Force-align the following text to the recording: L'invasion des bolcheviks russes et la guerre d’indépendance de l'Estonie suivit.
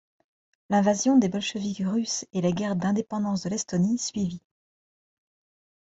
L'invasion 0.71 1.19
des 1.19 1.29
bolcheviks 1.29 1.83
russes 1.85 2.25
et 2.33 2.41
la 2.41 2.51
guerre 2.51 2.75
d’indépendance 2.75 3.43
de 3.43 3.49
l'Estonie 3.49 3.99
suivit. 3.99 4.41